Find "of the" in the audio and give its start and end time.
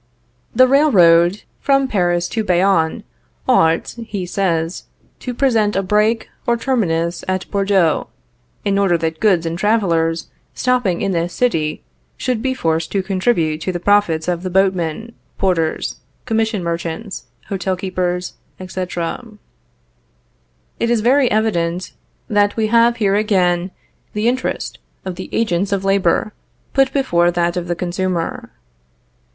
14.27-14.49, 25.05-25.29, 27.55-27.75